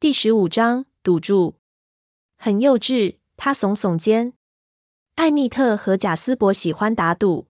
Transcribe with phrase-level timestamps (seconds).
[0.00, 1.56] 第十五章赌注。
[2.38, 4.32] 很幼稚，他耸耸肩。
[5.16, 7.48] 艾蜜特和贾斯伯喜欢打赌。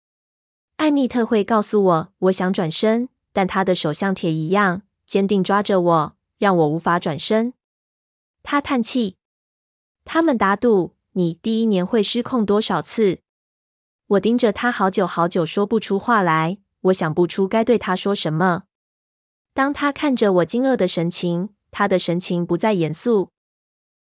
[0.77, 7.53] 艾蜜特会告诉我，我想转身，但他的手像铁一样坚定抓着我，让我无法转身。
[8.41, 9.17] 他叹气。
[10.03, 13.19] 他们打赌，你第一年会失控多少次？
[14.07, 16.57] 我盯着他好久好久，说不出话来。
[16.81, 18.63] 我想不出该对他说什么。
[19.53, 23.31] 当他看着我惊愕的神情，他的神情不再严肃。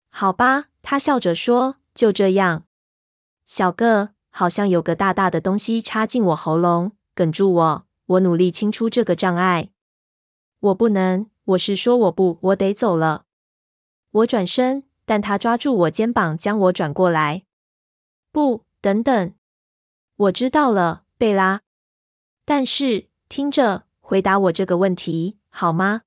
[0.09, 2.65] 好吧，他笑着说：“就这样。”
[3.45, 7.85] 小个，好像有个大大的东西插进我喉咙，哽住我。
[8.05, 9.69] 我努力清出这个障碍。
[10.59, 13.25] 我不能，我是说我不，我得走了。
[14.11, 17.43] 我转身，但他抓住我肩膀，将我转过来。
[18.31, 19.33] 不，等等。
[20.15, 21.61] 我知道了，贝拉。
[22.45, 26.01] 但是，听着，回答我这个问题好吗？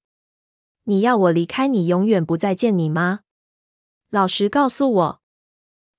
[0.89, 3.21] 你要我离开你，永远不再见你吗？
[4.11, 5.21] 老实告诉我。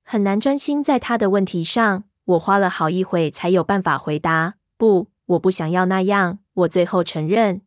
[0.04, 2.06] 很难专心在他的问题上。
[2.24, 4.56] 我花了好一会才有办法回答。
[4.78, 6.40] 不，我不想要那样。
[6.54, 7.62] 我最后承认。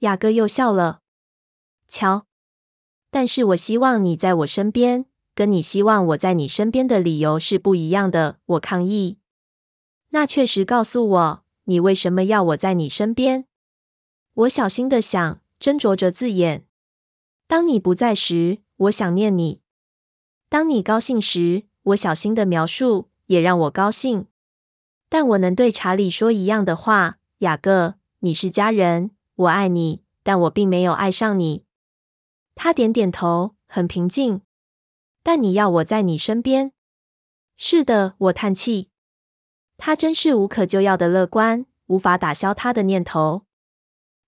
[0.00, 1.00] 雅各又笑了。
[1.86, 2.26] 瞧，
[3.10, 8.38] 但是我希望你在我身边，跟你希望我在你身边的理由是不一样的。
[8.46, 9.18] 我抗议。
[10.10, 13.46] 那确实告诉我，你为什么要我在你身边？
[14.32, 16.66] 我小心的想，斟酌着字眼。
[17.46, 19.60] 当你不在时，我想念你；
[20.48, 24.26] 当你高兴时，我小心的描述，也让我高兴。
[25.08, 31.64] 但我能对查理说一样的话，雅各，你是家人，我爱你，但我并没有爱上你。
[32.56, 34.40] 他点点头，很平静。
[35.22, 36.72] 但你要我在你身边？
[37.56, 38.88] 是的，我叹气。
[39.76, 43.44] 他真是无可救药的乐观，无法打消他的念头。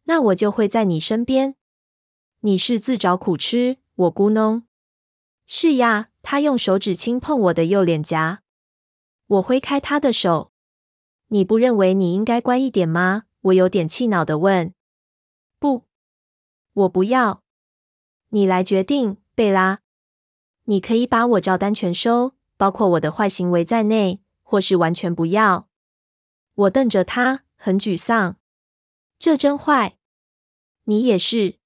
[0.05, 1.57] 那我就会在你身边。
[2.41, 4.63] 你是自找苦吃，我咕哝。
[5.47, 8.43] 是呀，他用手指轻碰我的右脸颊。
[9.27, 10.53] 我挥开他的手。
[11.29, 13.25] 你不认为你应该乖一点吗？
[13.41, 14.75] 我有点气恼的问。
[15.59, 15.85] 不，
[16.73, 17.43] 我不要。
[18.29, 19.81] 你来决定，贝拉。
[20.65, 24.21] 你可以把我照单全收，包括我的坏行为在内。
[24.47, 25.69] 或是完全不要。
[26.55, 28.37] 我瞪着他，很沮丧。
[29.25, 29.97] 这真坏。
[30.83, 31.57] 你也是。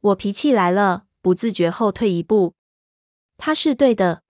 [0.00, 2.54] 我脾气来了，不自觉后退一步。
[3.36, 4.22] 他是对的。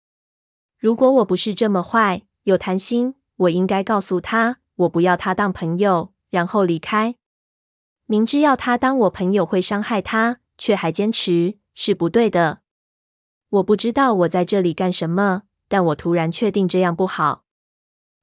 [0.77, 7.15] 如果我不是这么坏，有贪心，我应该告诉他，我不要他当朋友，然后离开。
[8.06, 12.62] 明知要他当我朋友会伤害他，却还坚持，是不对的。
[13.50, 17.44] 我不知道我在这里干什么，但我突然确定这样不好。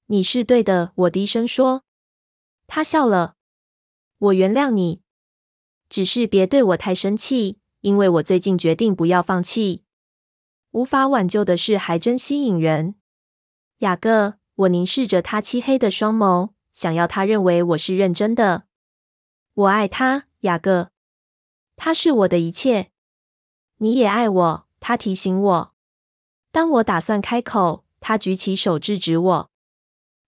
[0.07, 1.83] 你是对的，我低声说。
[2.67, 3.36] 他笑了。
[4.19, 5.01] 我原谅你，
[5.89, 9.83] 只是别对我太生气，因为我最近决定不要放弃。
[10.71, 12.95] 无法挽救的事还真吸引人。
[13.79, 18.63] 雅各，我凝视着他漆黑的双眸，想要他认为我是认真的。
[19.53, 20.89] 我爱他，雅各。
[21.75, 22.89] 他是我的一切。
[23.77, 25.73] 你也爱我，他提醒我。
[26.51, 29.51] 当我打算开口，他举起手制止我。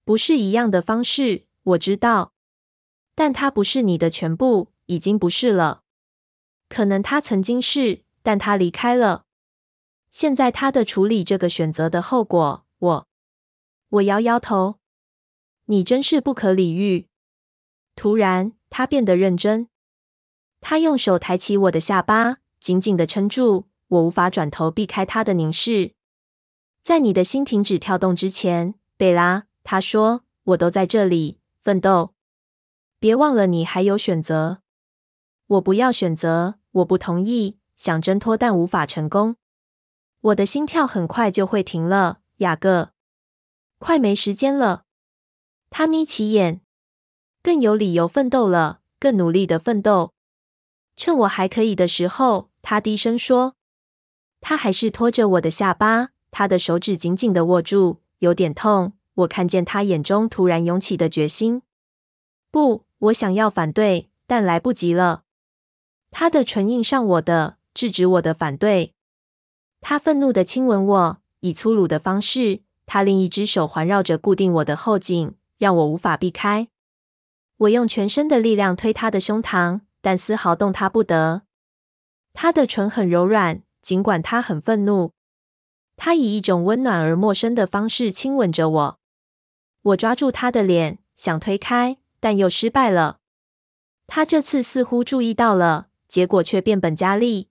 [0.05, 2.33] 不是一样的方式，我知道，
[3.19, 5.83] 但他不是你的全部，已经不是了。
[6.69, 9.25] 可能他曾经是，但他离开了。
[10.09, 13.07] 现在他的处理这个选择的后果，我，
[13.89, 14.79] 我摇摇头。
[15.65, 17.09] 你真是不可理喻。
[17.93, 19.67] 突然，他变得认真。
[20.61, 25.91] 他用手抬起我的下巴，紧紧地撑住，我无法转头避开他的凝视。
[26.81, 29.47] 在你的心停止跳动之前，贝拉。
[29.65, 30.23] 他说
[30.55, 32.13] ：“我都在这里奋斗，
[32.99, 34.61] 别忘了你还有选择。
[35.47, 39.37] 我不要选择，我不同意，想挣脱但无法成功。
[40.21, 42.91] 我的心跳很快就会停了，雅各，
[43.77, 44.83] 快没时间了。”
[45.71, 46.61] 他眯起眼，
[47.41, 50.13] 更有理由奋斗了，更努力的奋斗。
[50.97, 53.55] 趁我还可以的时候，他低声说
[54.41, 61.61] ：“他还是拖着我的下巴，他的手指紧紧的握住，有点痛。”我看见他眼中突然涌起的决心。
[62.51, 65.23] 不，我想要反对，但来不及了。
[66.11, 68.93] 他的唇印上我的，制止我的反对。
[69.79, 72.61] 他愤怒地亲吻我，以粗鲁的方式。
[72.85, 76.67] 他另一只手环绕着固定我的后颈，让我无法避开。
[77.57, 81.43] 我用全身的力量推他的胸膛，但丝毫动他不得。
[82.33, 85.11] 他的唇很柔软，尽管他很愤怒。
[85.95, 88.99] 他以一种温暖而陌生的方式亲吻着我。
[89.83, 93.19] 我抓住他的脸，想推开，但又失败了。
[94.07, 97.49] 他这次似乎注意到了，结果却变本加厉。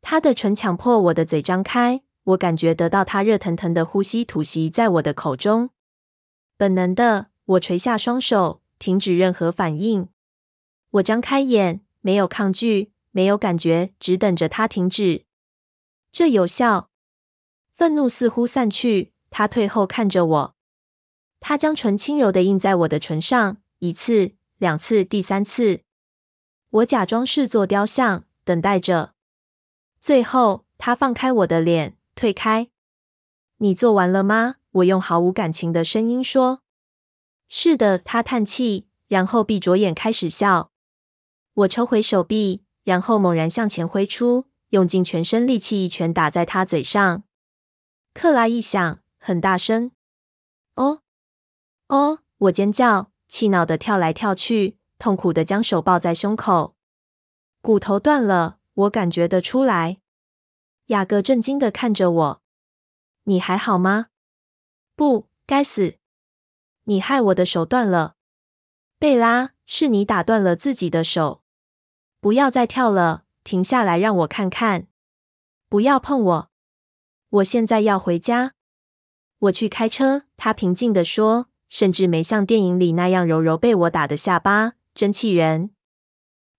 [0.00, 5.70] 他的唇强迫我的嘴张开，我感觉得到他热腾腾的呼吸吐息在我的口中。
[6.56, 10.08] 本能的，我垂下双手，停止任何反应。
[10.90, 15.24] 我张开眼，没有抗拒，没有感觉，只等着他停止。
[16.12, 16.90] 这有效。
[17.72, 20.54] 愤怒似乎散去，他退后看着我。
[21.40, 25.80] 他将唇轻柔的印在我的唇上，一次、两次、第三次。
[26.70, 29.14] 我假装是做雕像，等待着。
[30.00, 32.70] 最后，他放开我的脸，退开。
[33.56, 34.58] 你做完了吗？
[34.70, 36.62] 我用毫无感情的声音说。
[37.48, 40.70] 是的，他叹气，然后闭着眼开始笑。
[41.54, 47.24] 我抽回手臂，然后猛然向前挥出，用尽全身力气一拳打在他嘴上。
[48.14, 49.90] 克拉一响，很大声。
[50.76, 51.02] 哦。
[51.88, 52.20] 哦！
[52.38, 56.76] 我尖叫，气恼的跳来跳去，痛苦的将手抱在胸口。
[57.62, 60.02] 骨头断了，我感觉得出来。
[60.88, 62.42] 雅各震惊的看着我
[63.24, 64.08] ：“你还好吗
[64.94, 65.96] ？”“不，该死！
[66.84, 68.16] 你害我的手断了。
[69.00, 71.42] ”“贝拉，是你打断了自己的手。
[72.20, 74.88] 不要再跳了，停下来，让我看看。
[75.70, 76.50] 不要碰我。
[77.30, 78.52] 我现在要回家。
[79.38, 81.48] 我去开车。”他平静地说。
[81.72, 85.70] 甚至没像电影里那样揉揉被我打的下巴，真气人。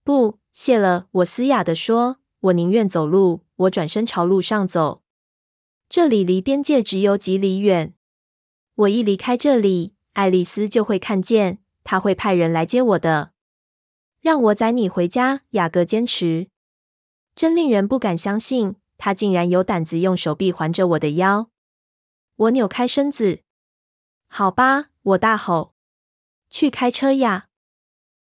[0.04, 2.18] 不，谢了，我嘶哑地说。
[2.40, 3.42] 我宁愿走路。
[3.58, 5.04] 我转身朝路上走。
[5.88, 7.94] 这里离边界只有几里远。
[8.74, 13.34] 我一离开这里，爱丽丝就会看见，她会派人来接我的。
[14.20, 16.48] 让我载你回家，雅各坚持。
[17.36, 21.52] 真令人不敢相信，他竟然有胆子用手臂环着我的腰。
[22.36, 23.42] 我扭开身子。
[24.28, 24.88] 好吧。
[25.04, 25.76] 我大吼
[26.50, 27.48] ：“去开车呀！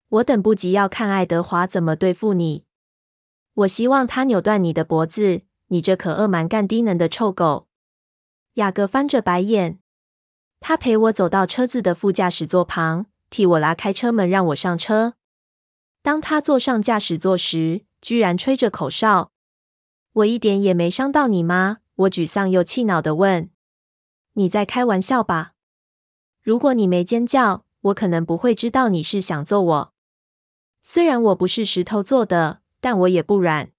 [0.09, 2.65] 我等不及要看爱德华怎么对付你。
[3.53, 7.67] 我希望他扭断你的脖子，你这可恶蛮干低能的臭狗！”
[8.55, 9.79] 雅各翻着白眼。
[10.59, 15.15] 他陪我走到车子的副驾驶座旁，替我拉开车门，让我上车。
[16.01, 19.31] 当他坐上驾驶座时，居然吹着口哨。
[20.13, 21.79] 我一点也没伤到你吗？
[21.95, 23.49] 我沮丧又气恼地问。
[24.33, 25.53] 你在开玩笑吧？
[26.47, 29.93] 如果你没尖叫，我可能不会知道你是想揍我。
[30.81, 33.73] 虽然我不是石头做的，但我也不软。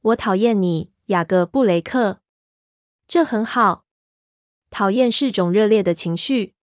[0.00, 2.20] 我讨厌你，雅各布雷克。
[3.08, 3.86] 这很好。
[4.70, 6.54] 讨厌是种热烈的情绪。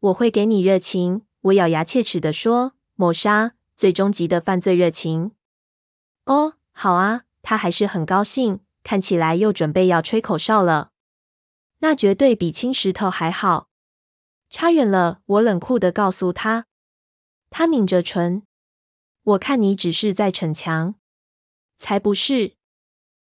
[0.00, 1.22] 我会给你热情。
[1.42, 5.30] 我咬牙切齿地说：“谋杀，最终极的犯罪热情。”
[6.26, 7.22] 哦，好啊。
[7.42, 10.90] 他还是很高兴，看起来又准备要吹口哨了。
[11.78, 13.69] 那绝对比轻石头还好。
[14.50, 16.66] 差远了，我冷酷的告诉他。
[17.50, 18.42] 他抿着唇。
[19.22, 20.96] 我看你只是在逞强。
[21.76, 22.56] 才不是。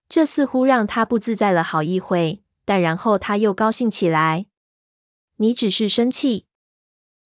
[0.09, 4.47] 这似乎让他不自在了好一会，但然后他又高兴起来。
[5.37, 6.47] 你只是生气。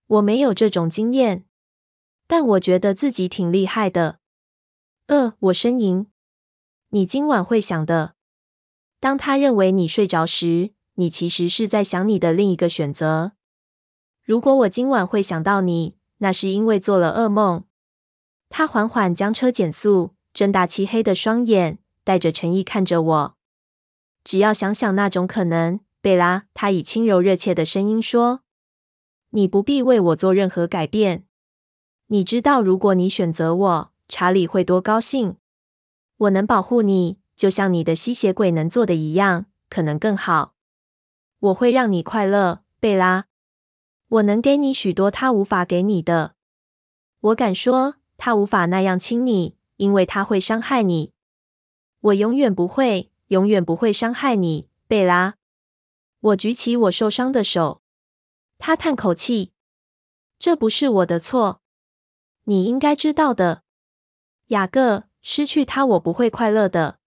[0.07, 1.45] 我没有这种经验，
[2.27, 4.21] 但我觉得自己挺厉害的。
[5.07, 6.07] 呃，我呻吟。
[6.91, 8.15] 你今晚会想的。
[8.99, 13.33] 当他认为你睡着时，你其实是在想你的另一个选择。
[14.31, 17.65] 如果我今晚会想到你，那是因为做了噩梦。
[18.49, 23.37] 他缓缓将车减速，睁大漆黑的双眼，带着诚意看着我。
[24.23, 28.43] 只要想想那种可能，贝拉，他以轻柔热切的声音说
[29.31, 31.25] ：“你不必为我做任何改变。
[32.07, 35.35] 你知道，如果你选择我，查理会多高兴。
[36.19, 40.55] 我能保护你，就像你的吸血鬼能做的一样，可能更好。
[41.41, 43.25] 我会让你快乐，贝拉。”
[44.11, 46.35] 我能给你许多他无法给你的。
[47.21, 51.13] 我敢说，他无法那样亲你，因为他会伤害你。
[52.01, 55.37] 我永远不会，永远不会伤害你，贝拉。
[56.21, 57.83] 我举起我受伤的手。
[58.59, 59.53] 他叹口气
[60.41, 61.61] ：“这不是我的错，
[62.45, 63.63] 你应该知道的。”
[64.49, 66.99] 雅各，失去他我不会快乐的。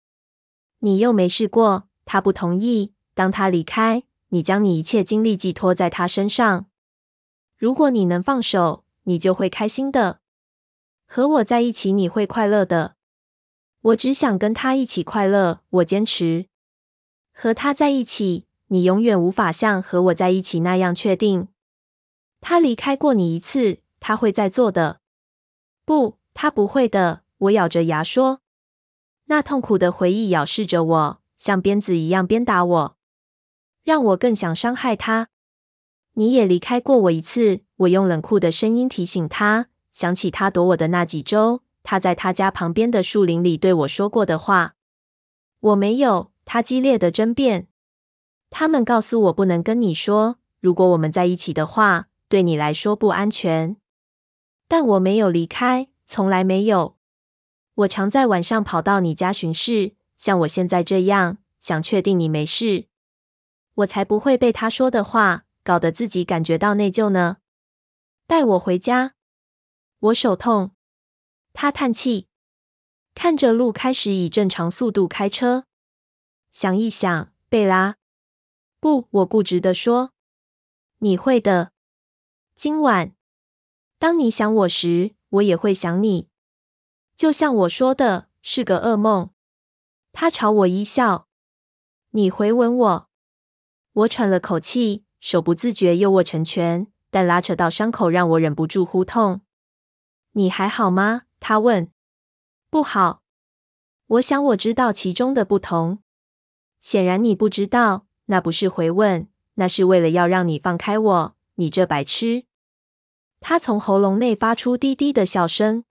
[0.80, 1.90] 你又没试过。
[2.06, 2.94] 他不同意。
[3.14, 6.68] 当他离开，你将你一切精力寄托在他身上。
[7.64, 10.20] 如果你能放手，你就会开心的。
[11.06, 12.98] 和我在一起，你会快乐的。
[13.80, 15.62] 我只想跟他一起快乐。
[15.70, 16.50] 我坚持。
[17.32, 21.48] 和他在一起，你永远无法像和我在一起那样确定。
[22.42, 25.00] 他离开过你一次，他会再做的。
[25.86, 27.24] 不，他不会的。
[27.38, 28.42] 我咬着牙说。
[29.28, 32.98] 那痛苦的回忆咬噬着我，像鞭子一样鞭打我，
[33.86, 35.30] 让我更想伤害他。
[36.14, 44.76] 你也离开过我一次，我用冷酷的声音提醒他，想起他躲我的那几周，他在他家旁边的树林里对我说过的话。
[45.60, 46.34] 我没有。
[46.46, 47.70] 他激烈的争辩。
[48.50, 53.78] 他们告诉我不能跟你说，如果我们在一起的话，对你来说不安全。
[54.68, 56.98] 但我没有离开，从来没有。
[57.76, 62.88] 我常在晚上跑到你家巡视，像我现在这样，想确定你没事。
[63.76, 67.38] 我才不会被他说的话搞得自己感觉到内疚呢。
[68.28, 69.16] 带我回家。
[70.00, 70.76] 我手痛。
[71.54, 72.28] 他叹气，
[73.16, 75.66] 看着路，开始以正常速度开车。
[76.52, 77.98] 想一想，贝拉。
[78.80, 80.14] 不，我固执地说。
[80.98, 81.72] 你会的。
[82.56, 83.16] 今晚，
[83.98, 86.30] 当你想我时，我也会想你。
[87.16, 89.30] 就像我说的，是个噩梦。
[90.12, 91.28] 他朝我一笑。
[92.12, 93.10] 你回吻我。
[93.94, 99.40] 我喘了口气，手不自觉又握成拳，但拉扯到伤口让我忍不住呼痛。
[100.34, 101.22] 你还好吗？
[101.40, 101.90] 他问。
[102.70, 103.24] 不好。
[104.06, 106.04] 我想我知道其中的不同。
[106.82, 111.36] 显然你不知道，那不是回问，那是为了要让你放开我。
[111.56, 112.44] 你这白痴。
[113.40, 115.86] 他从喉咙内发出低低的笑声。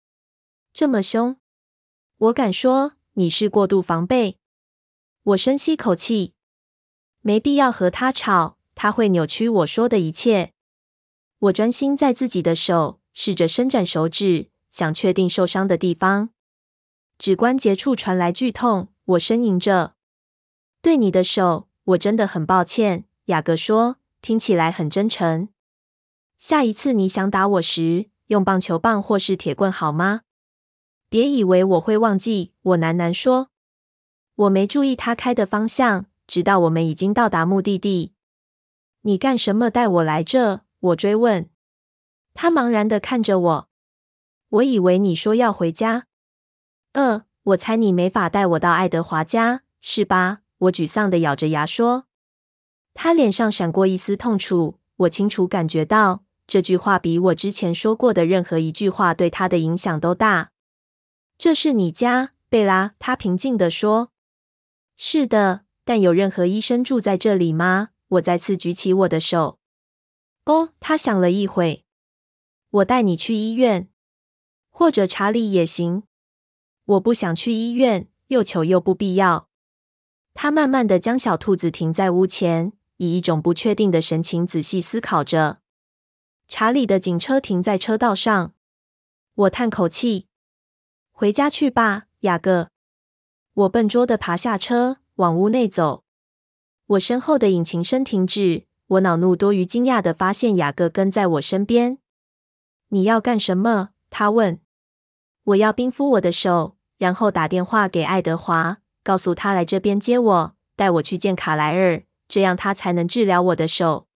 [0.73, 1.37] 这么凶？
[2.17, 4.39] 我敢说你是过度防备。
[5.21, 6.33] 我深吸口气。
[7.21, 10.53] 没必要和他吵，他会扭曲我说的一切。
[11.39, 16.29] 我专心在自己的手，试着伸展手指，想确定受伤的地方。
[17.17, 19.95] 指关节处传来剧痛，我呻吟着。
[20.81, 23.03] 对你的手，我真的很抱歉。
[23.25, 25.49] 雅各说，听起来很真诚。
[26.37, 30.21] 下一次你想打我时，用棒球棒或是铁棍好吗？
[31.09, 32.53] 别以为我会忘记。
[32.61, 33.49] 我喃喃说。
[34.35, 36.05] 我没注意他开的方向。
[36.25, 38.13] 直到我们已经到达目的地，
[39.01, 40.61] 你干什么带我来这？
[40.79, 41.49] 我追问。
[42.33, 43.69] 他茫然的看着我。
[44.49, 46.07] 我以为你说要回家。
[46.93, 50.39] 呃，我猜你没法带我到爱德华家，是吧？
[50.57, 52.05] 我沮丧的咬着牙说。
[52.93, 60.51] 他脸上闪过一丝痛楚，我清楚感觉到这句话比我之前说过的任何一句话对他的影响都大。
[61.37, 62.95] 这是你家，贝拉。
[62.99, 64.11] 他平静的说。
[64.97, 65.61] 是的。
[65.85, 67.89] 但有任何医生住在这里吗？
[68.09, 69.59] 我再次举起我的手。
[70.45, 71.85] 哦，他想了一会。
[72.69, 73.89] 我带你去医院，
[74.69, 76.03] 或者查理也行。
[76.85, 79.49] 我不想去医院，又糗又不必要。
[80.33, 85.59] 他慢慢的将小兔子停在屋前，以一种不确定的神情仔细思考着。
[86.47, 88.53] 查理的警车停在车道上。
[89.35, 90.27] 我叹口气。
[91.11, 92.69] 回家去吧，雅各。
[93.53, 94.97] 我笨拙的爬下车。
[95.15, 96.05] 往屋内走，
[96.89, 98.65] 我身后的引擎声停止。
[98.87, 101.99] 我恼怒多于惊讶地发现雅各跟在我身边。
[102.87, 103.89] 你要干什么？
[104.09, 104.59] 他问。
[105.43, 114.07] 我要冰敷我的手，然后打电话给爱德华，告诉他来这边接我，带我去见卡莱尔，这样他才能治疗我的手。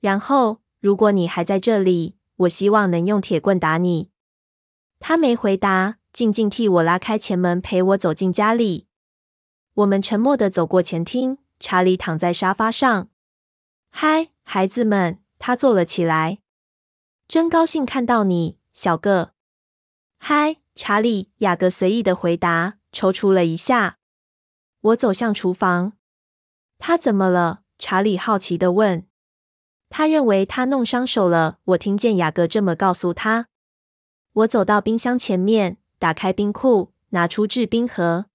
[0.00, 4.10] 然后，如果你还在这里，我希望能用铁棍打你。
[5.00, 8.86] 他没回答，静静替我拉开前门，陪我走进家里。
[9.72, 13.08] 我们沉默地走过前厅，查理躺在沙发上。
[13.90, 16.38] 嗨，孩子们，他坐了起来。
[17.28, 19.32] 真高兴看到你，小个。
[20.18, 23.98] 嗨，查理，雅各随意的回答，踌躇了一下。
[24.80, 25.94] 我走向厨房。
[26.78, 27.62] 他怎么了？
[27.78, 29.06] 查理好奇的问。
[29.88, 31.58] 他认为他弄伤手了。
[31.64, 33.48] 我听见雅各这么告诉他。
[34.32, 38.26] 我走到冰箱前面，打开冰库，拿出制冰盒。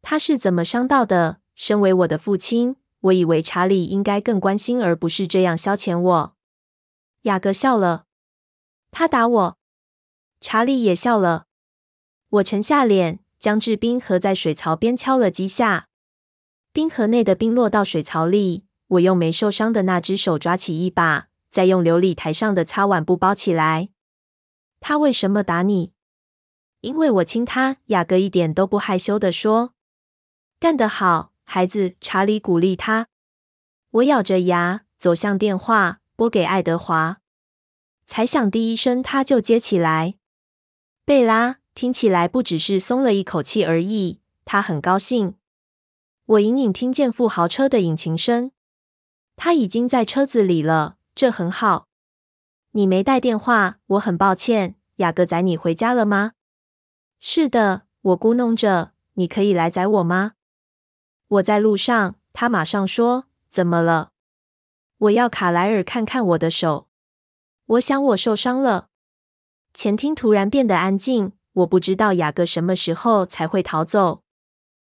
[0.00, 1.41] 他是怎么伤到的？
[1.54, 6.36] 身为我的父亲，我以为查理应该更关心，而不是这样消遣我。
[7.22, 8.06] 雅各笑了。
[8.90, 9.58] 他打我。
[10.40, 11.46] 查理也笑了。
[12.28, 15.88] 我沉下脸，将制冰盒在水槽边敲了几下。
[16.72, 18.64] 冰盒内的冰落到水槽里。
[18.88, 23.88] 我用没受伤的那只手抓起一把，再用琉璃台上的擦碗布包起来。
[24.80, 25.92] 他为什么打你？
[26.80, 27.78] 因为我亲他。
[27.86, 29.72] 雅各一点都不害羞地说。
[30.60, 31.96] 干得好，孩子！
[32.00, 33.08] 查理鼓励他。
[33.90, 37.18] 我咬着牙走向电话，拨给爱德华。
[38.06, 40.14] 才响第一声，他就接起来。
[41.04, 45.34] 贝拉听起来不只是松了一口气而已，他很高兴。
[46.24, 48.52] 我隐隐听见富豪车的引擎声。
[49.36, 51.86] 他已经在车子里了，这很好。
[52.70, 54.76] 你没带电话，我很抱歉。
[54.96, 56.32] 雅各载你回家了吗？
[57.20, 58.92] 是的，我咕哝着。
[59.16, 60.32] 你可以来载我吗？
[61.32, 64.12] 我在路上，他马上说：“怎么了？”
[64.98, 66.88] 我要卡莱尔看看我的手。
[67.64, 68.88] 我想我受伤了。
[69.72, 74.22] 前厅突然变得安静，我不知道雅各什么时候才会逃走。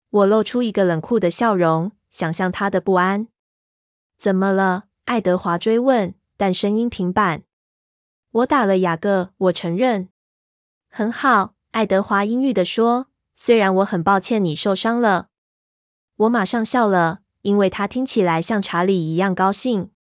[0.10, 3.28] 我露出一个冷酷的笑容，想象他的不安。
[4.18, 4.86] 怎么了？
[5.06, 7.44] 爱德华追问，但声音平板。
[8.32, 10.10] 我打了雅各，我承认。
[10.90, 13.08] 很好，爱德华阴郁地说。
[13.36, 15.28] 虽然我很抱歉你受伤了。
[16.16, 19.92] 我马上笑了，因为他听起来像查理一样高兴。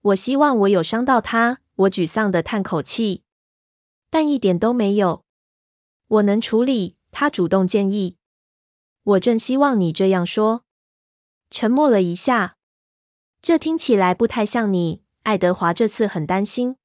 [0.00, 1.60] 我希望我有伤到他。
[1.74, 3.24] 我沮丧地叹口气，
[4.10, 5.24] 但一点都没有。
[6.06, 6.96] 我能处理。
[7.10, 8.16] 他主动建议。
[9.02, 10.64] 我正希望你这样说。
[11.50, 12.56] 沉默了一下。
[13.40, 15.02] 这听起来不太像你。
[15.24, 16.76] 爱德华这次很担心。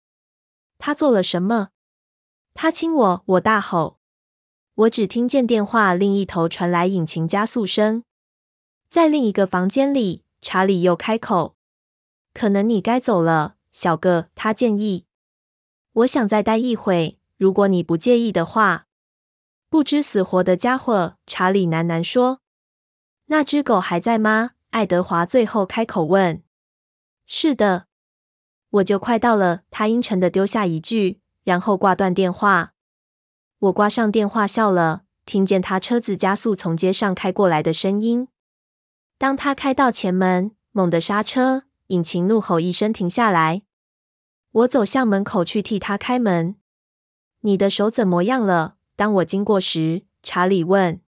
[0.78, 1.70] 他做了什么？
[2.54, 3.24] 他亲我！
[3.26, 4.00] 我大吼。
[4.76, 8.04] 我只听见电话另一头传来引擎加速声。
[8.90, 11.56] 在另一个房间里，查理又开口
[12.34, 15.06] ：“可能你该走了，小个。”他建议。
[15.92, 18.86] 我想再待一会，如果你不介意的话。
[19.70, 22.40] 不知死活的家伙，查理喃喃说
[23.28, 26.42] ：“那只狗还在吗？”爱德华最后开口问。
[27.28, 27.88] “是的，
[28.70, 32.74] 我就快到了。”他阴沉的丢下一句，然后挂断电话。
[33.60, 38.30] 我挂上电话，笑了，听见他车子加速从街上开过来的声音。
[39.18, 43.64] 当他开到前门，猛地刹车，引擎怒吼一声停下来。
[44.52, 46.56] 我走向门口去替他开门。
[47.42, 51.02] “你的手怎么样了？”当我经过时，查理问。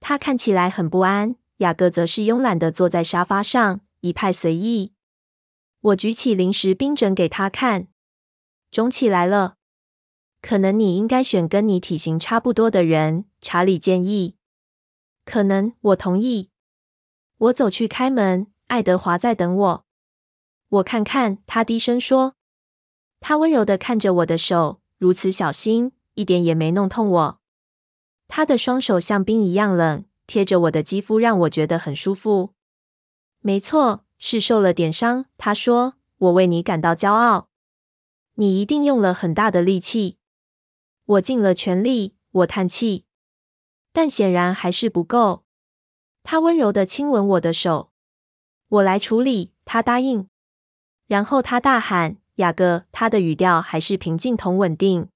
[0.00, 1.36] 他看起来很不安。
[1.58, 4.94] 雅各则是慵懒的坐在沙发上，一派随意。
[5.80, 7.88] 我举起临时冰枕给他看，
[8.70, 9.56] 肿起来了。
[10.40, 14.36] 可能你应该选跟你体型差不多的人，查理建议。
[15.24, 16.51] 可能，我同意。
[17.42, 19.86] 我走去开门，爱德华在等我。
[20.68, 22.36] 我看看，他低声说。
[23.18, 25.92] 他温柔地看着我的手，如此小心。
[26.14, 27.40] 一点也没弄痛我。
[28.28, 32.54] 他的双手像冰一样冷，贴着我的肌肤，让我觉得很舒服。
[33.40, 35.24] 没错，是受了点伤。
[35.36, 37.48] 他说：“我为你感到骄傲。
[38.34, 40.18] 你一定用了很大的力气。”
[41.06, 42.14] 我尽了全力。
[42.30, 43.06] 我叹气，
[43.92, 45.44] 但显然还是不够。
[46.22, 47.90] 他温柔的亲吻我的手。
[48.68, 49.52] 我来处理。
[49.64, 50.28] 他答应。
[51.06, 55.08] 然后他大喊：“雅各！”他的语调还是平静同稳定。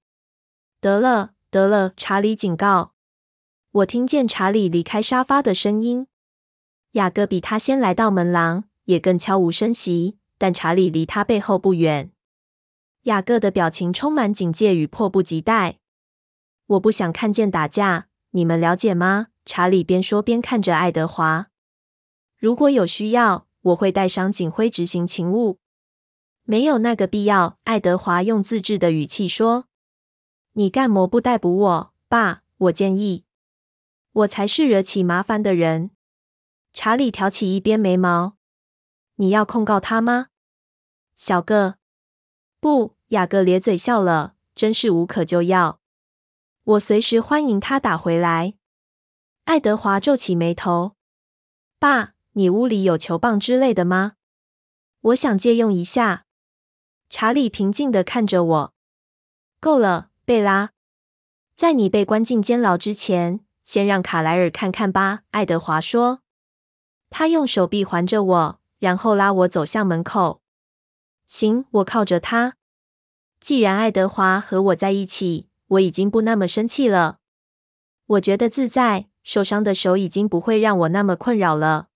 [0.79, 2.93] 得了，得了，查理警告。
[3.71, 6.07] 我听见查理离开沙发的声音。
[6.93, 12.11] 雅各比他先来到门廊，也更悄无声息，但查理离他背后不远。
[13.03, 15.79] 雅各的表情充满警戒与迫不及待。
[16.67, 19.27] 我不想看见打架，你们了解吗？
[19.47, 21.47] 查理边说边看着爱德华。
[22.37, 25.57] 如果有需要，我会带上警徽执行勤务。
[26.43, 29.67] 没有那个必要，爱德华用自制的语气说。
[30.53, 32.43] 你干嘛不逮捕我，爸？
[32.57, 33.23] 我建议。
[34.11, 35.91] 我才是惹起麻烦的人。
[36.73, 38.35] 查理挑起一边眉毛。
[39.15, 40.27] 你要控告他吗？
[41.15, 41.75] 小个。
[42.59, 45.79] 不，雅各咧嘴笑了，真是无可救药。
[46.63, 48.55] 我随时欢迎他打回来。
[49.47, 50.97] 爱德华皱起眉头。
[51.79, 54.15] 爸，你屋里有球棒之类的吗？
[54.99, 56.25] 我想借用一下。
[57.09, 58.73] 查理平静地看着我。
[59.61, 60.09] 够了。
[60.25, 60.71] 贝拉，
[61.55, 65.21] 在你被关进监牢之前，先让卡莱尔看看吧。
[65.31, 66.19] 爱德华说。
[67.09, 70.41] 他用手臂环着我，然后拉我走向门口。
[71.25, 72.57] 行，我靠着他。
[73.39, 77.19] 既然爱德华和我在一起，我已经不那么生气了。
[78.07, 81.89] 我觉得自在，受伤的手已经不会让我那么困扰了。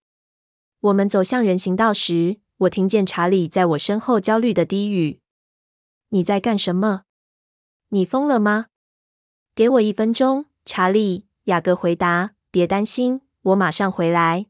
[0.81, 5.21] 我们走向人行道时，我听见查理在我身后焦虑的低语
[6.11, 7.03] ：“你在干什么？”
[7.87, 8.65] 你疯了吗？
[9.55, 11.25] 给我一分钟，查理。
[11.45, 12.31] 雅各回答。
[12.51, 14.47] 别担心，我马上回来。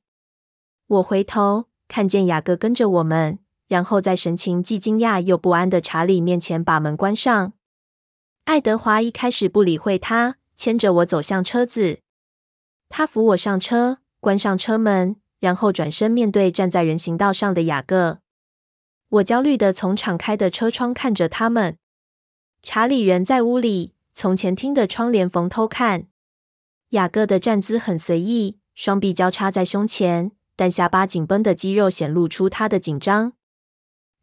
[0.88, 7.54] 我回头看见雅各跟着我们，然后在神情既惊讶又不安的查理面前把门关上。
[8.46, 12.00] 爱德华一开始不理会他，牵着我走向车子。
[12.92, 18.20] 他扶我上车，关上车门，然后转身面对站在人行道上的雅各。
[19.08, 21.78] 我焦虑地从敞开的车窗看着他们。
[22.62, 26.08] 查理人在屋里，从前厅的窗帘缝偷看。
[26.90, 33.32] 雅各的站姿很随意，双臂交叉在胸前，但下巴紧绷的肌肉显露出他的紧张。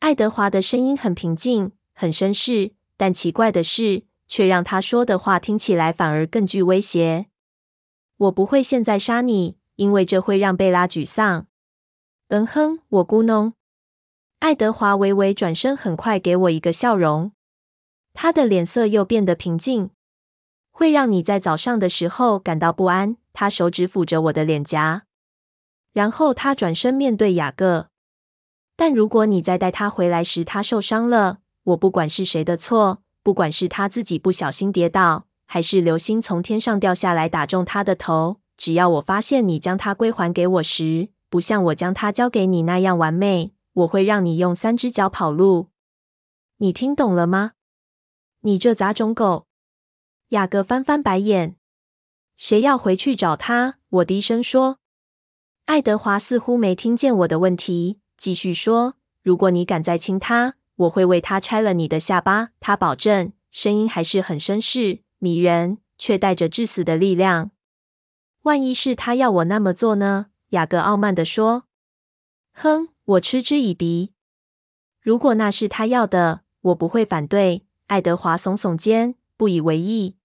[0.00, 7.26] 爱德华的声音很平静，很绅士，但奇怪的是，却让他说的话听起来反而更具威胁。
[8.18, 11.46] 我不会现在杀你，因为这会让贝拉沮丧。
[12.28, 13.52] 嗯哼，我咕哝。
[14.40, 17.32] 爱德华微微转身，很快给我一个笑容。
[18.12, 19.90] 他的脸色又变得平静。
[20.72, 23.16] 会让你在早上的时候感到不安。
[23.32, 25.04] 他手指抚着我的脸颊，
[25.92, 27.88] 然后他转身面对雅各。
[28.74, 45.70] 但如果你在带他回来时他受伤了，我不管是谁的错，不管是他自己不小心跌倒，还是流星从天上掉下来打中他的头，只要我发现你将它归还给我时，不像我将它交给你那样完美，我会让你用三只脚跑路。
[46.58, 47.52] 你听懂了吗？
[48.42, 49.46] 你这杂种狗！
[50.28, 51.56] 雅各翻翻白眼。
[52.36, 53.78] 谁要回去找他？
[53.88, 54.76] 我低声说。
[55.64, 67.50] 爱德华似乎没听见我的问题，继续说：“如果你敢再亲他，我会为他拆了你的下巴。”他保证，声音还是很绅士、迷人，却带着致死的力量。
[68.42, 70.26] 万一是他要我那么做呢？
[70.50, 71.64] 雅各傲慢地说。
[72.52, 74.12] 哼，我嗤之以鼻。
[75.00, 77.64] 如果那是他要的，我不会反对。
[77.86, 80.16] 爱德华耸耸肩，不以为意。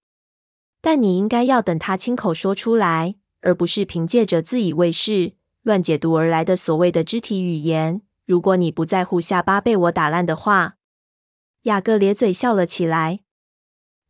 [0.81, 8.01] 但你应该要等他亲口说出来，而不是凭借着自以为是、乱解读而来的所谓的肢体语言。
[8.25, 10.75] 如果你不在乎下巴被我打烂的话，
[11.63, 13.22] 雅各咧嘴笑了起来。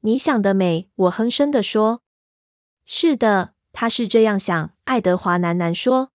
[0.05, 2.01] 你想得美，我哼声地说。
[2.83, 4.71] 是的，他是这样想。
[4.83, 6.11] 爱德华喃喃说。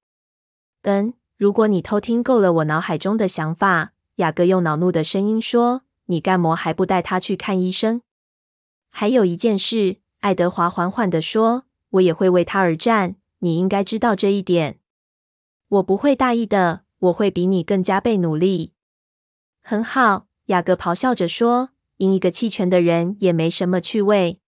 [0.82, 8.02] 嗯，如果你偷听够了我脑海中的想法，雅各用恼怒的声音说，你干么还不带他去看医生？
[8.90, 9.96] 还有一件事。
[10.20, 14.80] 爱德华缓缓地说：“我也会为他而战，你应该知道这一点。
[15.68, 18.74] 我不会大意的，我会比你更加倍努力。”
[19.62, 24.40] 很好，雅各咆哮着说：“赢一个弃权的人也没什么趣味。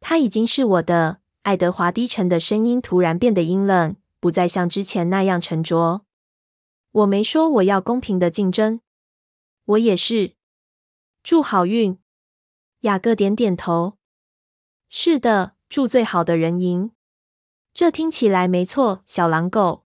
[0.00, 6.04] 他已经是我的。”爱德华低沉的声音突然变得阴冷，不再像之前那样沉着。
[6.92, 8.82] 我没说我要公平的竞争，
[9.64, 10.34] 我也是。
[11.22, 11.98] 祝好运。
[12.80, 13.96] 雅各点点头。
[14.90, 16.90] 是的，祝最好的人赢。
[17.72, 19.86] 这听起来没错，小狼狗。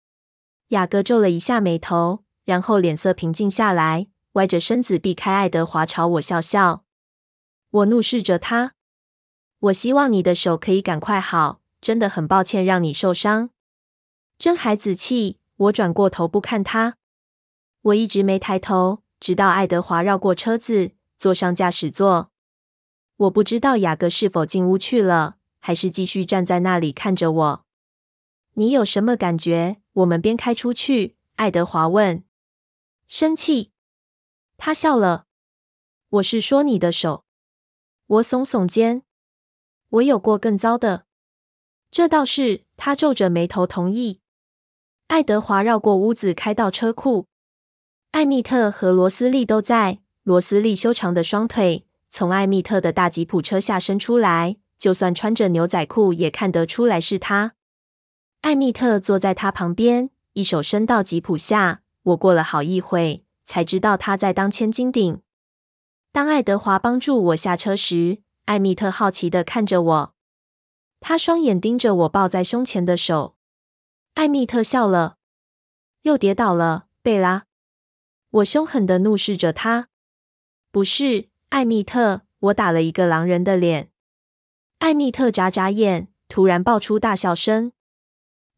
[0.69, 6.85] 雅各皱了一下眉头，然后脸色平静下来，歪着身子避开爱德华，朝我笑笑。
[7.71, 8.75] 我怒视着他。
[9.59, 11.61] 我希望你的手可以赶快好。
[11.81, 13.51] 真的很抱歉让你受伤。
[14.39, 15.39] 真孩子气。
[15.57, 16.97] 我转过头不看他。
[17.81, 22.31] 我一直没抬头，直到爱德华绕过车子，坐上驾驶座。
[23.17, 27.65] 我不知道雅各是否进屋去了，还是继续站在那里看着我。
[28.55, 29.79] 你有什么感觉？
[29.95, 32.23] 我们边开出去，爱德华问。
[33.07, 33.73] 生气。
[34.57, 35.27] 他笑了。
[36.09, 37.25] 我是说你的手。
[38.07, 39.03] 我耸耸肩。
[39.89, 41.07] 我有过更糟的。
[41.91, 42.65] 这倒是。
[42.77, 44.21] 他皱着眉头同意。
[45.07, 47.27] 爱德华绕过屋子，开到车库。
[48.13, 50.01] 艾蜜特和罗斯利都在。
[50.23, 51.87] 罗斯利修长的双腿。
[52.11, 57.55] 从艾蜜特的大吉普车下伸出来，就算穿着牛仔裤也看得出来是他。
[58.43, 61.83] 艾蜜特坐在他旁边，一手伸到吉普下。
[62.03, 65.23] 我过了好一会，才知道他在当千斤顶。
[66.13, 70.15] 当爱德华帮助我下车时，艾蜜特好奇的看着我，
[71.01, 73.37] 他双眼盯着我抱在胸前的手。
[74.15, 75.17] 艾蜜特笑了，
[76.03, 77.45] 又跌倒了，贝拉。
[78.31, 79.89] 我凶狠的怒视着他，
[80.71, 81.29] 不是。
[81.51, 83.91] 艾蜜特，我打了一个狼人的脸。
[84.79, 87.73] 艾蜜特眨眨眼，突然爆出大笑声。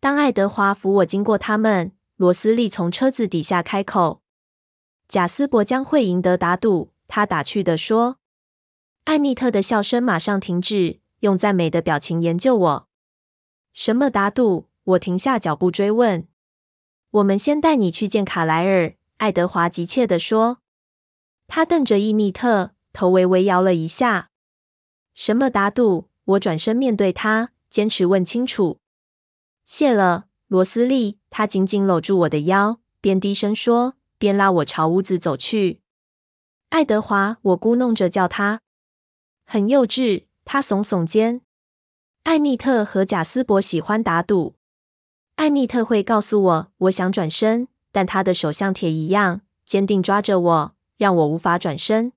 [0.00, 4.22] 当爱德华扶我经过他们，罗斯利从车子底下开口
[5.08, 8.18] ：“贾斯伯将会赢得打赌。”他打趣地说。
[9.04, 12.88] 艾蜜特的笑声马上停止，用赞美的表情研究我。
[13.72, 14.68] 什么打赌？
[14.84, 16.28] 我停下脚步追问。
[17.10, 18.94] 我们先带你去见卡莱尔。
[19.16, 20.58] 爱德华急切地说。
[21.46, 22.72] 他瞪着伊密特。
[22.92, 24.30] 头微微摇了一下。
[25.14, 26.08] 什么打赌？
[26.24, 28.80] 我转身面对他，坚持问清楚。
[29.64, 31.18] 谢了，罗斯利。
[31.30, 35.80] 他紧紧搂住我的腰，边低声说，边拉我朝屋子走去。
[36.68, 38.60] 爱德华，我咕哝着叫他。
[39.46, 40.26] 很幼稚。
[40.50, 41.42] 他耸耸肩。
[42.22, 44.54] 艾蜜特和贾斯伯喜欢打赌。
[45.36, 52.14] 艾蜜特会告诉我，我想转身，但他的手像铁一样坚定抓着我，让我无法转身。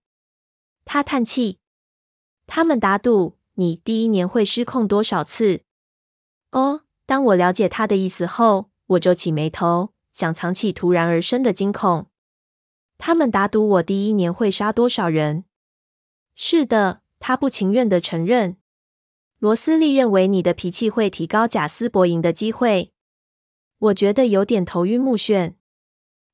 [0.86, 1.60] 他叹气。
[2.48, 5.64] 他们打赌，你第一年会失控多少次？
[6.52, 12.08] 哦，当我了解他的意思后，我皱起眉头，想藏起突然而生的惊恐。
[12.98, 15.46] 他们打赌，我第一年会杀多少人？
[16.36, 18.58] 是的，他不情愿地承认。
[19.40, 22.94] 罗斯利认为你的脾气会提高贾斯伯赢的机会。
[23.80, 25.56] 我觉得有点头晕目眩。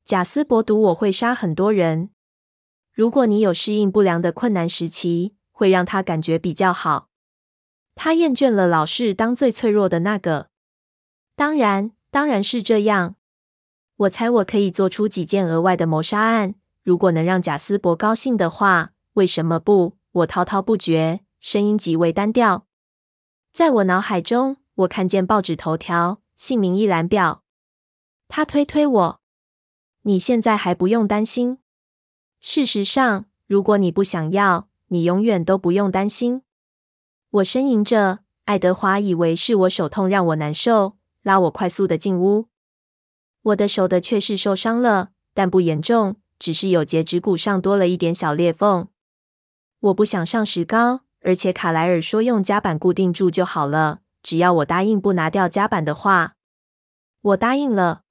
[0.03, 2.09] 贾斯伯赌我会杀很多人。
[2.91, 7.09] 如果你有适应不良的困难时期，会让他感觉比较好。
[7.95, 10.49] 他厌倦了老是当最脆弱的那个。
[11.35, 13.15] 当然，当然是这样。
[13.97, 19.97] 我猜我可以做出几件额外的谋杀案，如果能让贾斯伯高兴的话，为什么不？
[20.11, 22.67] 我滔滔不绝，声音极为单调。
[23.51, 27.43] 在我脑海中，我看见报纸头条，姓名一览表。
[28.27, 29.21] 他推推我
[30.03, 31.57] ：“你现在还不用担心。
[32.39, 36.43] 事实上，如果你不想要，你永远都不用担心。”
[37.31, 40.97] 我呻吟着，爱德华以为是我手痛让我难受。
[41.23, 42.47] 拉我快速的进屋，
[43.47, 48.89] 我的手的确是受伤了，但不严重，只是有节指骨上多了一点小裂缝。
[49.79, 56.35] 我不想上石膏，而且卡莱尔说用夹板固定住就好了，只要我答应不拿掉夹板的话。
[57.21, 58.01] 我答应了。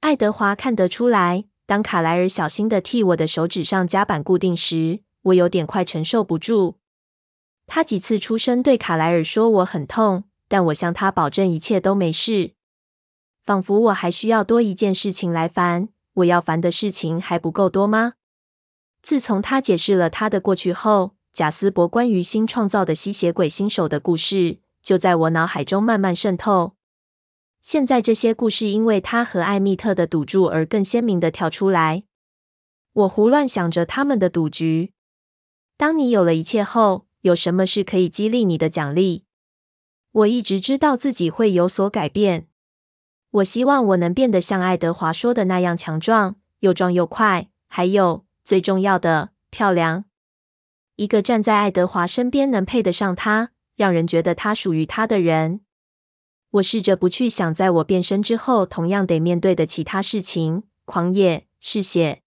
[0.00, 6.78] 爱德华看得出来，当卡莱尔小心的替我的手指上夹板固定时，我有点快承受不住。
[7.68, 10.24] 他几次出声对卡莱尔说我很痛。
[10.50, 12.54] 但我向他保证一切都没事，
[13.48, 15.88] 仿佛我还需要多一件事情来烦。
[16.16, 18.12] 我要烦的事情还不够多吗？
[19.00, 26.74] 自从他解释了他的过去后，贾斯伯关于新创造的吸血鬼新手的故事就在我脑海中慢慢渗透。
[27.62, 32.02] 现在这些故事因为他和艾米特的赌注而更鲜明地跳出来。
[32.92, 34.92] 我胡乱想着他们的赌局。
[35.78, 39.24] 当你有了一切后，有什么是可以激励你的奖励？
[40.12, 42.48] 我一直知道自己会有所改变。
[43.38, 50.04] 我希望我能变得像爱德华说的那样强壮，又壮又快，还有最重要的，漂亮。
[50.96, 55.60] 一个站在爱德华身边，能配得上他，让人觉得他属于他的人。
[56.52, 62.22] 我试着不去想，在我变身之后同样得面对的其他事情：狂野、嗜血。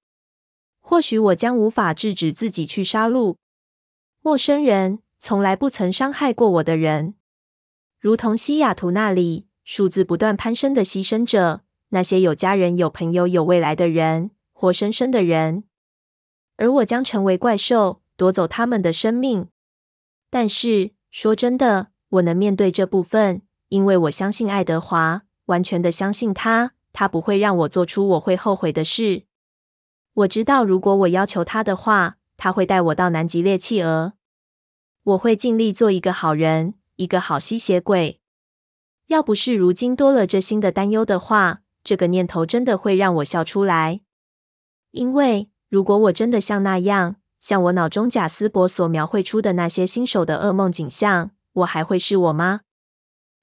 [0.79, 3.35] 或许我将无法制止自己去杀戮
[4.21, 7.15] 陌生人，从来不曾伤害过我的人。
[7.99, 15.63] 如同西雅图那里数字不断攀升的牺牲者，那些有家人、有朋友、有未来的人，活生生的人，
[16.57, 19.47] 而我将成为怪兽，夺走他们的生命。
[20.29, 29.23] 但是说真的，我能面对这部分，因为我相信爱德华，完全的相信他，他不会让我做出我会后悔的事。
[30.15, 34.15] 我知道，如果我要求他的话，他会带我到南极猎企鹅。
[35.03, 36.73] 我会尽力做一个好人。
[36.97, 38.20] 一个好吸血鬼。
[39.11, 43.99] 要不是如今多了这新的担忧的话，这个念头真的会让我笑出来。
[44.91, 52.61] 因为如果我真的像那样，像我脑中贾斯伯所描绘出的那些新手的噩梦景象，我还会是我吗？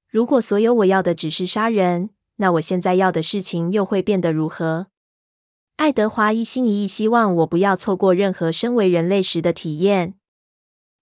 [0.09, 4.87] 如果所有我要的只是杀人，那我现在要的事情又会变得如何？
[5.77, 10.15] 爱德华一心一意希望我不要错过任何身为人类时的体验。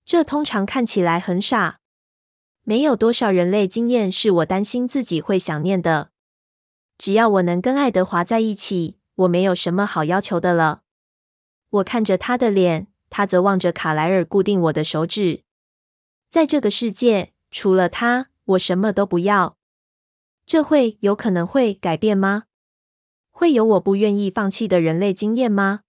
[0.05, 1.79] 这通常看起来很傻。
[2.69, 6.11] 没有多少人类经验是我担心自己会想念的。
[6.99, 10.83] 只要我能跟爱德华在一起，我没有什么好要求的了。
[11.71, 15.45] 我看着他的脸，他则望着卡莱尔固定我的手指。
[16.29, 19.57] 在这个世界，除了他，我什么都不要。
[20.45, 22.47] 这会有可能会改变吗？
[23.31, 25.83] 会有我不愿意放弃的人类经验吗？